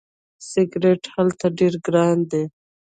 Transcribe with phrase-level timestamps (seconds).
[0.49, 2.43] سیګرټ هلته ډیر ګران دي.